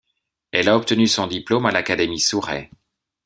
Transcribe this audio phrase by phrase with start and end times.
[0.51, 2.71] Elle a obtenu son diplôme à l'Académie Soureh.